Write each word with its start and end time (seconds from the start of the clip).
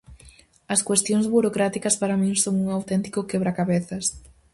As 0.73 0.81
cuestións 0.87 1.25
burocráticas 1.35 1.95
para 2.01 2.19
min 2.21 2.33
son 2.43 2.55
un 2.63 2.67
auténtico 2.77 3.27
quebracabezas. 3.29 4.05